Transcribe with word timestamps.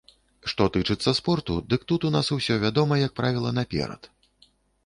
Што 0.51 0.65
тычыцца 0.77 1.13
спорту, 1.19 1.57
дык 1.73 1.85
тут 1.91 2.09
у 2.09 2.13
нас 2.17 2.31
усё 2.39 2.57
вядома, 2.65 3.01
як 3.05 3.13
правіла, 3.21 3.53
наперад. 3.59 4.11